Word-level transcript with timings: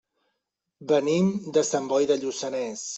Venim 0.93 1.29
de 1.59 1.67
Sant 1.71 1.95
Boi 1.95 2.13
de 2.15 2.23
Lluçanès. 2.25 2.89